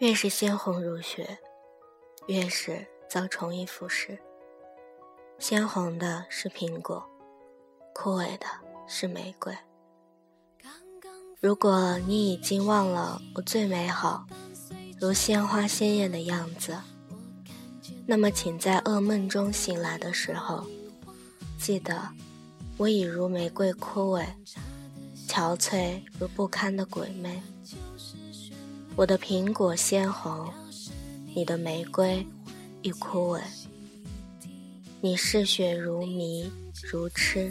[0.00, 1.38] 越是鲜红如血，
[2.26, 4.18] 越是遭虫蚁腐蚀。
[5.38, 7.06] 鲜红的是苹果，
[7.94, 8.46] 枯萎的
[8.86, 9.54] 是玫瑰。
[11.38, 14.24] 如果你已经忘了我最美好、
[14.98, 16.78] 如鲜花鲜艳的样子，
[18.06, 20.64] 那么请在噩梦中醒来的时候，
[21.58, 22.08] 记得
[22.78, 24.24] 我已如玫瑰枯萎，
[25.28, 27.42] 憔悴如不堪的鬼魅。
[28.96, 30.52] 我的苹果鲜红，
[31.34, 32.26] 你的玫瑰
[32.82, 33.40] 已枯萎。
[35.00, 36.50] 你嗜血如迷
[36.92, 37.50] 如痴，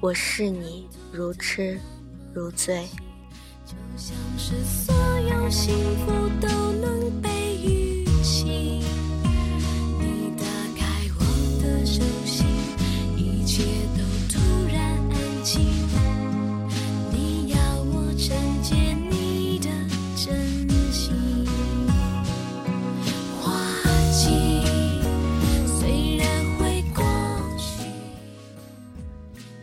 [0.00, 1.80] 我视你如痴
[2.32, 2.86] 如醉。
[3.66, 5.74] 就像是所有幸
[6.06, 8.84] 福都能被预期。
[9.98, 10.44] 你打
[10.76, 10.86] 开
[11.18, 11.20] 我
[11.60, 12.46] 的手心，
[13.16, 13.64] 一切
[13.96, 14.38] 都突
[14.72, 14.78] 然
[15.10, 15.77] 安静。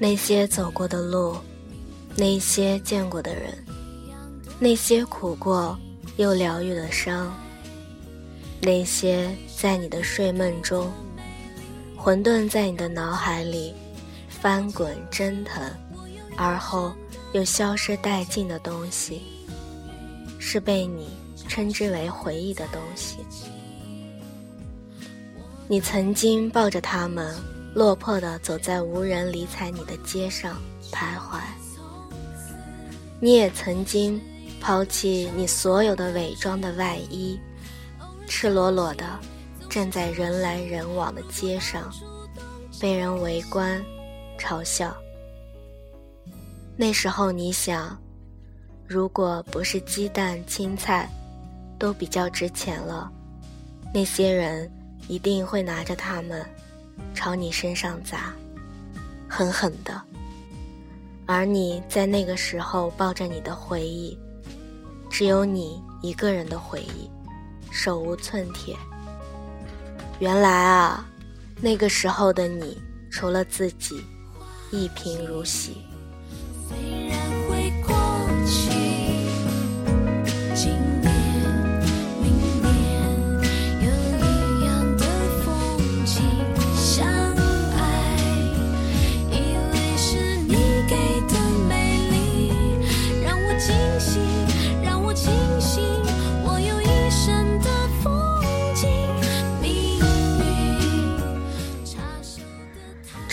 [0.08, 1.36] 那些走过的路，
[2.16, 3.58] 那些见过的人，
[4.59, 5.75] 那些苦过
[6.17, 7.34] 又疗愈的伤，
[8.62, 10.94] 那些在你的睡梦中
[11.97, 13.73] 混沌在你的脑海里
[14.30, 15.67] 翻滚蒸腾，
[16.38, 16.94] 而后
[17.34, 19.23] 又消失殆尽的东西，
[20.38, 23.17] 是被你称之为回忆的东西。
[25.67, 27.36] 你曾经抱着他们。
[27.76, 30.56] 落魄的走在无人理睬你的街上
[30.94, 31.42] 徘徊，
[33.20, 34.20] 你也曾经
[34.62, 37.38] 抛弃你所有的伪装的外衣，
[38.28, 39.06] 赤裸裸的
[39.70, 41.92] 站在人来人往的街上，
[42.80, 43.84] 被人围观
[44.40, 44.96] 嘲笑。
[46.78, 48.02] 那时候你想，
[48.88, 51.09] 如果不是鸡蛋青菜
[51.78, 53.12] 都比较值钱了，
[53.94, 54.72] 那些人
[55.09, 56.42] 一定会拿着它们。
[57.13, 58.33] 朝你身上砸，
[59.28, 60.01] 狠狠的。
[61.25, 64.17] 而你在那个时候抱着你的回忆，
[65.09, 67.09] 只有你一个人的回忆，
[67.72, 68.75] 手无寸铁。
[70.19, 71.06] 原来啊，
[71.59, 72.79] 那个时候的你，
[73.09, 74.03] 除了自己，
[74.72, 75.77] 一贫如洗。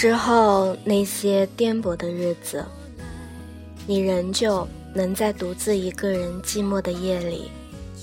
[0.03, 2.67] 之后那些颠簸的日子，
[3.87, 7.49] 你仍旧能在独自一个人寂寞的夜里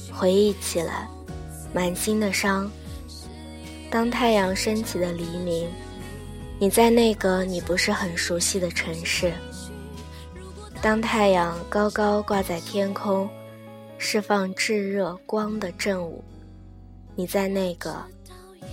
[0.10, 1.10] 回忆起来，
[1.74, 2.72] 满心的伤。
[3.92, 5.68] 当太阳升起的黎明，
[6.58, 9.34] 你在那个你不是很熟悉的城市。
[10.82, 13.30] 当太阳高高挂在天空，
[13.98, 16.24] 释放炙热光的正午，
[17.14, 17.94] 你在那个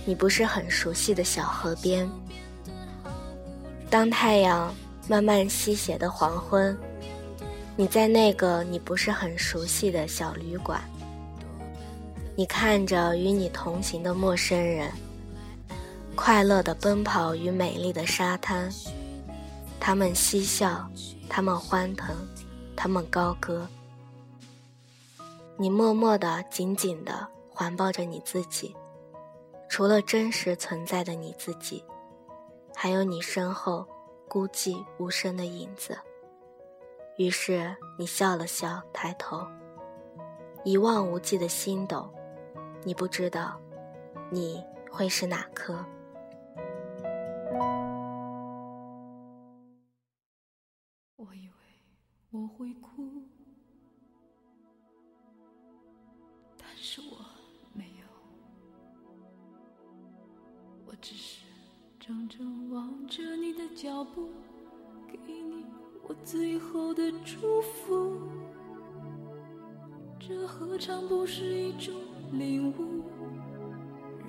[0.05, 2.09] 你不是很熟悉的小河边。
[3.89, 4.73] 当太阳
[5.07, 6.77] 慢慢西斜的黄昏，
[7.77, 10.81] 你在那个你不是很熟悉的小旅馆，
[12.35, 14.91] 你看着与你同行的陌生人，
[16.15, 18.69] 快乐的奔跑于美丽的沙滩，
[19.79, 20.85] 他们嬉笑，
[21.29, 22.13] 他们欢腾，
[22.75, 23.65] 他们高歌，
[25.55, 28.75] 你默默的、紧紧的环抱着你自己，
[29.69, 31.81] 除了真实存在的你自己。
[32.79, 33.83] 还有你身后
[34.29, 35.97] 孤寂无声的影子。
[37.17, 39.47] 于是你笑了笑，抬头，
[40.63, 42.07] 一望无际的星斗，
[42.83, 43.59] 你不知道，
[44.29, 45.83] 你会是哪颗？
[51.15, 51.55] 我以为
[52.29, 53.23] 我会哭，
[56.55, 57.17] 但是我
[57.73, 58.05] 没有，
[60.85, 61.46] 我只是。
[62.07, 64.29] 怔怔望着你的脚步，
[65.11, 65.65] 给你
[66.03, 68.17] 我最后的祝福。
[70.17, 71.93] 这何尝不是一种
[72.31, 73.03] 领悟？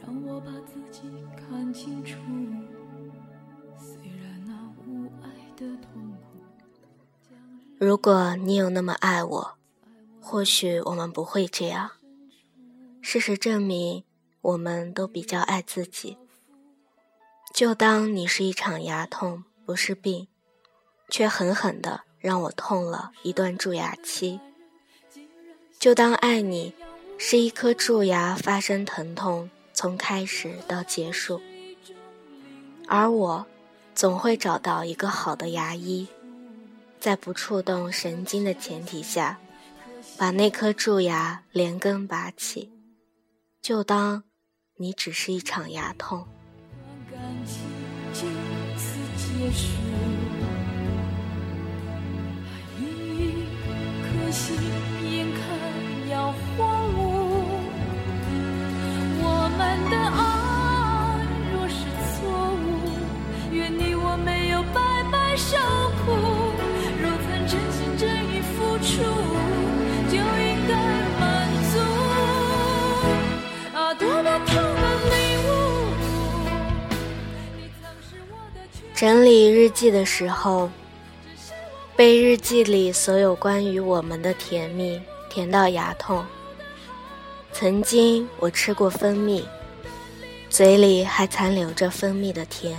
[0.03, 1.03] 让我把自己
[1.37, 2.19] 看清楚。
[3.79, 6.41] 虽然那无爱的痛苦。
[7.79, 9.57] 如果你有那么爱我，
[10.21, 11.93] 或许我们不会这样。
[13.01, 14.03] 事实证明，
[14.41, 16.17] 我们都比较爱自己。
[17.55, 20.29] 就当你是一场牙痛，不是病，
[21.09, 24.39] 却狠狠的让我痛了一段蛀牙期。
[25.81, 26.75] 就当爱你
[27.17, 31.41] 是一颗蛀牙发生疼痛，从开始到结束。
[32.87, 33.47] 而我，
[33.95, 36.07] 总会找到一个好的牙医，
[37.01, 39.39] 在不触动神经的前提下，
[40.17, 42.71] 把那颗蛀牙连根拔起，
[43.61, 44.23] 就当
[44.77, 46.27] 你只是一场牙痛。
[49.41, 49.69] 也许
[52.51, 53.45] 还有一
[54.03, 54.68] 颗心。
[79.79, 80.69] 记的时候。
[81.97, 86.25] 被日记里所有关于我们的甜蜜甜到牙痛。
[87.53, 89.45] 曾经我吃过蜂蜜，
[90.49, 92.79] 嘴里还残留着蜂蜜的甜，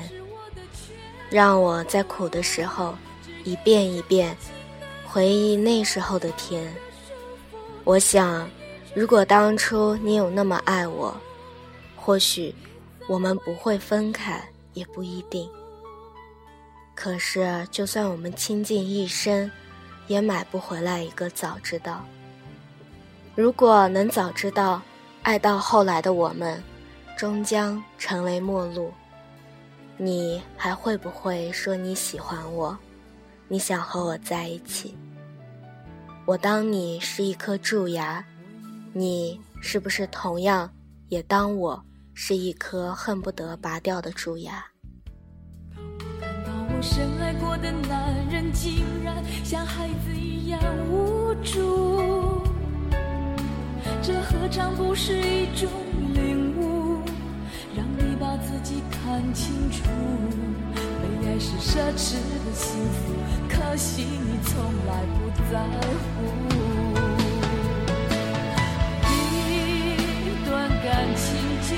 [1.29, 2.95] 让我在苦的时候
[3.43, 4.33] 一遍一遍
[5.05, 6.73] 回忆那时候的甜。
[7.83, 8.49] 我想，
[8.93, 11.13] 如果当初你有那么爱我，
[11.97, 12.55] 或许
[13.05, 14.41] 我们不会分开，
[14.73, 15.49] 也不一定。
[17.01, 19.49] 可是，就算我们倾尽一生，
[20.07, 22.05] 也买不回来一个早知道。
[23.35, 24.81] 如果能早知道，
[25.23, 26.61] 爱到后来的我们，
[27.17, 28.91] 终将成为陌路，
[29.95, 32.77] 你还会不会说你喜欢我？
[33.47, 34.93] 你想和我在一起？
[36.25, 38.21] 我当你是一颗蛀牙，
[38.91, 40.69] 你是不是同样
[41.07, 41.81] 也当我
[42.13, 44.65] 是一颗恨不得拔掉的蛀牙？
[46.81, 52.41] 深爱过的男人竟然像孩子一样无助，
[54.01, 55.69] 这何尝不是一种
[56.13, 57.01] 领悟？
[57.75, 59.83] 让你把自己看清楚，
[60.73, 62.15] 被爱是奢侈
[62.45, 63.13] 的幸福，
[63.49, 66.23] 可惜你从来不在乎。
[69.03, 71.27] 一段感情
[71.67, 71.75] 就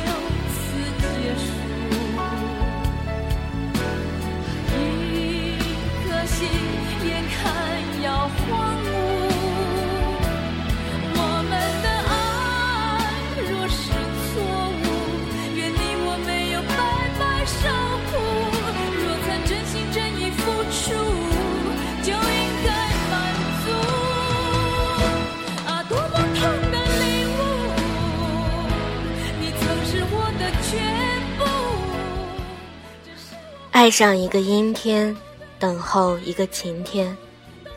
[33.72, 35.16] 爱上一个阴天。
[35.62, 37.16] 等候一个晴天，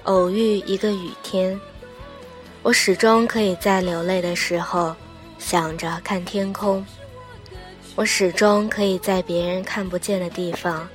[0.05, 1.59] 偶遇一个雨天，
[2.63, 4.95] 我始终可以在流泪的时候
[5.39, 6.85] 想着看天空。
[7.97, 10.87] 我始终可以在别人看不见的地方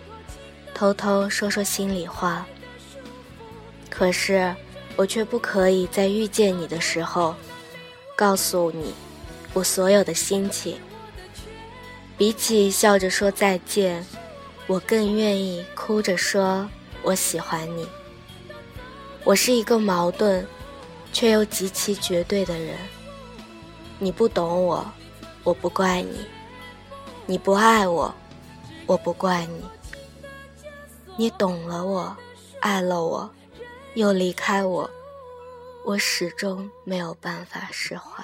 [0.75, 2.45] 偷偷说说心里话。
[3.89, 4.55] 可是，
[4.95, 7.33] 我却不可以在遇见你的时候
[8.15, 8.93] 告诉你
[9.53, 10.77] 我所有的心情。
[12.15, 14.05] 比起笑着说再见，
[14.67, 16.69] 我更愿意哭着说。
[17.01, 17.87] 我喜欢你。
[19.25, 20.45] 我是一个矛盾，
[21.11, 22.77] 却又极其绝对的人。
[23.99, 24.85] 你不懂我，
[25.43, 26.25] 我不怪你；
[27.25, 28.13] 你不爱我，
[28.85, 29.63] 我不怪你。
[31.17, 32.15] 你懂了我，
[32.61, 33.29] 爱了我，
[33.93, 34.89] 又离开我，
[35.85, 38.23] 我始终没有办法释怀。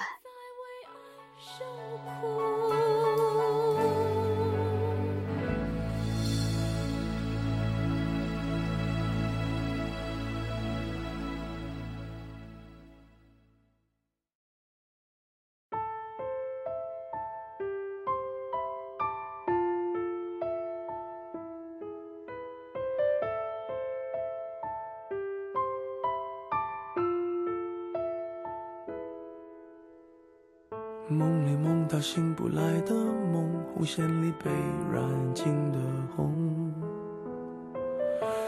[31.16, 34.50] 梦里梦到醒不来的梦，红线里被
[34.92, 35.02] 染
[35.34, 35.78] 尽的
[36.14, 36.70] 红。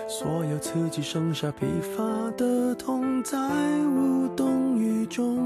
[0.06, 2.02] 所有刺激剩下疲乏
[2.36, 3.38] 的痛，在
[3.86, 5.38] 无动于衷。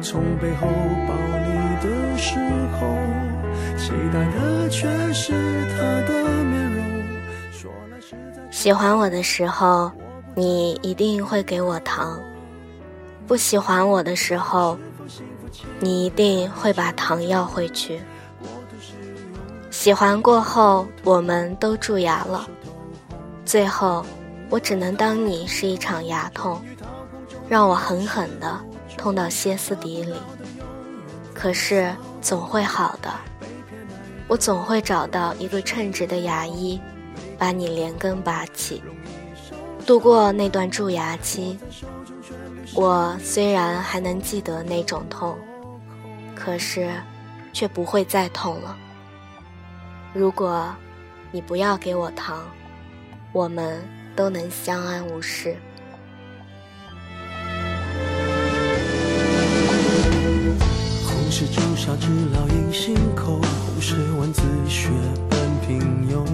[0.00, 0.68] 从背后
[1.08, 1.48] 抱你
[1.82, 2.38] 的时
[2.78, 2.86] 候，
[3.76, 5.32] 期待的却是
[5.72, 6.84] 他的面容。
[7.50, 8.42] 说来实在。
[8.52, 9.90] 喜欢我的时候，
[10.36, 12.20] 你一定会给我糖；
[13.26, 14.78] 不喜欢我的时候。
[15.80, 18.00] 你一定会把糖要回去。
[19.70, 22.48] 喜欢过后，我们都蛀牙了，
[23.44, 24.04] 最后
[24.48, 26.60] 我只能当你是一场牙痛，
[27.48, 28.58] 让我狠狠的
[28.96, 30.14] 痛到歇斯底里。
[31.34, 33.12] 可是总会好的，
[34.26, 36.80] 我总会找到一个称职的牙医，
[37.38, 38.82] 把你连根拔起，
[39.84, 41.58] 度过那段蛀牙期。
[42.78, 45.34] 我虽然还能记得那种痛，
[46.34, 46.90] 可是
[47.50, 48.76] 却不会再痛了。
[50.12, 50.68] 如果
[51.32, 52.44] 你不要给我糖，
[53.32, 53.82] 我们
[54.14, 55.56] 都能相安无事。
[61.02, 64.90] 红是朱砂痣烙印心口，红是文字血
[65.30, 65.80] 般平
[66.10, 66.26] 庸。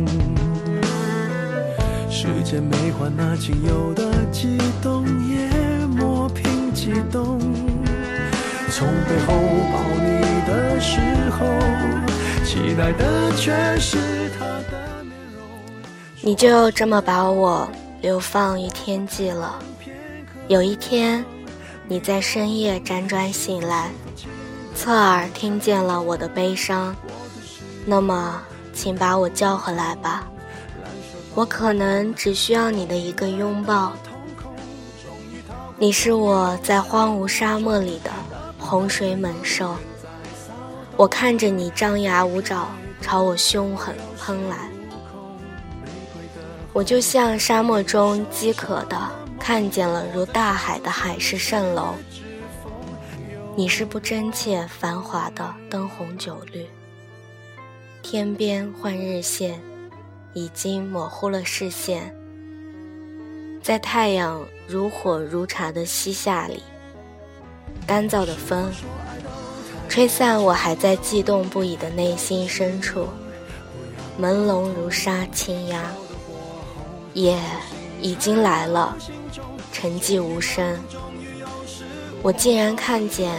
[2.10, 4.11] 时间没换那仅有的
[12.52, 15.48] 期待的却是他的面容。
[16.20, 17.66] 你就这么把我
[18.02, 19.58] 流放于天际了。
[20.48, 21.24] 有一天，
[21.88, 23.90] 你在深夜辗转醒来，
[24.74, 26.94] 侧耳听见了我的悲伤，
[27.86, 28.42] 那么，
[28.74, 30.28] 请把我叫回来吧。
[31.34, 33.94] 我可能只需要你的一个拥抱。
[35.78, 38.10] 你是我在荒芜沙漠里的
[38.58, 39.74] 洪水猛兽，
[41.02, 42.68] 我看着你张牙舞爪
[43.00, 44.70] 朝我凶狠喷来，
[46.72, 51.96] 我就像沙漠中饥渴的看见了如大海的海市蜃楼。
[53.56, 56.64] 你是不真切繁华的灯红酒绿，
[58.00, 59.60] 天边换日线。
[60.34, 62.14] 已经模糊了视线，
[63.60, 66.62] 在太阳如火如茶的西夏里，
[67.88, 68.70] 干燥的风
[69.92, 73.06] 吹散我还在悸动不已的内心深处，
[74.18, 75.82] 朦胧如纱轻压，
[77.12, 77.38] 夜
[78.00, 78.96] 已经来了，
[79.70, 80.78] 沉寂无声，
[82.22, 83.30] 我竟然看见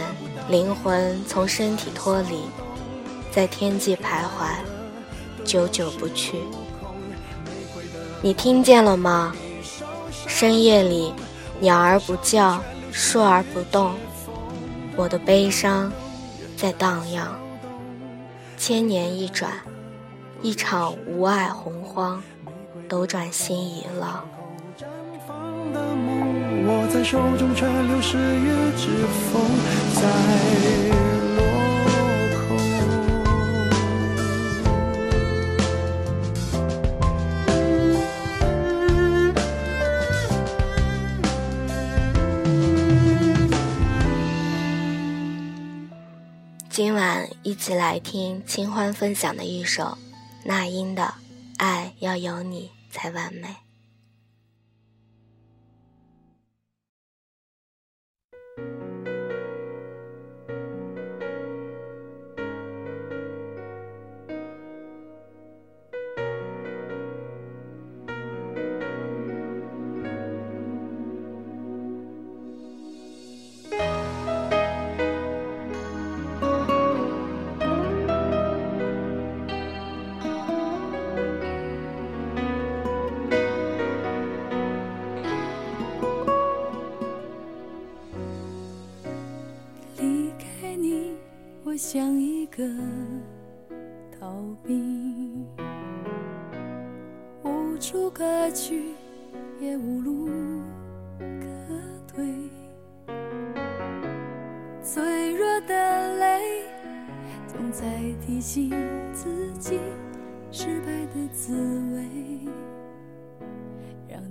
[0.48, 2.38] 灵魂从身体脱离，
[3.32, 4.54] 在天际徘徊，
[5.44, 6.38] 久久不去。
[8.22, 9.34] 你听见了吗？
[10.28, 11.12] 深夜里，
[11.58, 13.92] 鸟儿不叫，树儿不动，
[14.94, 15.92] 我的悲伤
[16.56, 17.38] 在荡漾。
[18.56, 19.52] 千年一转，
[20.40, 22.22] 一场无爱洪荒，
[22.88, 24.24] 斗转星移了。
[26.66, 28.88] 我在手中，却流失于指
[29.30, 30.93] 缝。
[46.74, 49.96] 今晚一起来听清欢分享的一首
[50.42, 51.02] 那英的
[51.56, 53.46] 《爱要有你才完美》。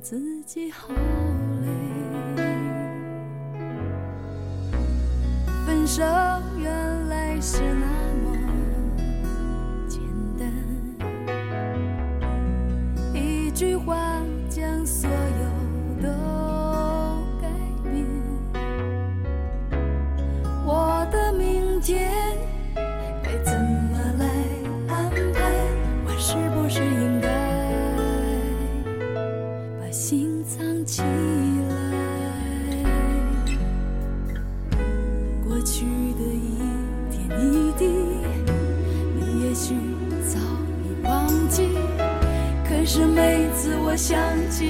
[0.03, 0.93] 自己好
[1.62, 2.43] 累。
[5.65, 6.03] 分手
[6.60, 7.13] 原来。
[7.45, 8.02] 是那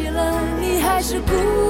[0.09, 1.62] 了，你还是孤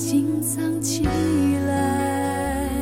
[0.00, 1.02] 心藏起
[1.66, 2.74] 来。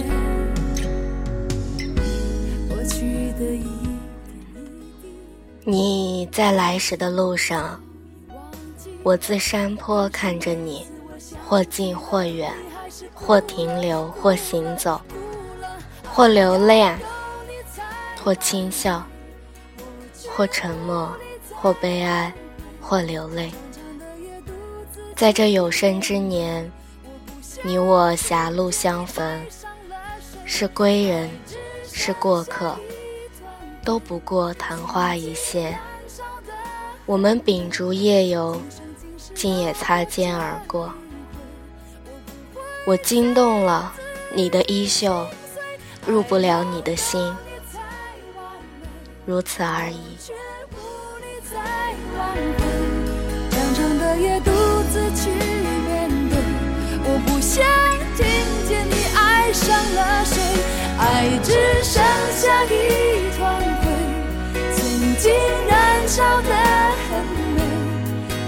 [2.68, 3.66] 过去的一
[5.64, 7.82] 你在来时的路上，
[9.02, 10.86] 我自山坡看着你，
[11.44, 12.52] 或近或远，
[13.12, 15.00] 或停留，或行走，
[16.04, 16.96] 或留恋，
[18.22, 19.04] 或轻笑，
[20.36, 21.12] 或沉默，
[21.52, 22.32] 或悲哀，
[22.80, 23.50] 或流泪。
[25.16, 26.70] 在这有生之年，
[27.62, 29.42] 你我狭路相逢，
[30.44, 31.28] 是归人，
[31.92, 32.76] 是过客。
[33.84, 35.78] 都不过昙花一现，
[37.06, 38.60] 我们秉烛夜游，
[39.34, 40.92] 竟也擦肩而过。
[42.86, 43.92] 我惊动了
[44.34, 45.26] 你的衣袖，
[46.06, 47.34] 入不了你的心，
[49.24, 50.16] 如此而已。
[57.26, 57.64] 不想
[58.16, 58.26] 听
[58.68, 60.40] 见你爱上了谁，
[60.98, 61.52] 爱只
[61.82, 62.02] 剩
[62.32, 63.62] 下一团。
[63.80, 63.84] 灰，
[64.74, 65.32] 曾经
[65.68, 66.54] 燃烧的
[67.10, 67.58] 很美，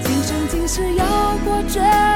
[0.03, 1.05] 今生今世要
[1.45, 2.10] 过这。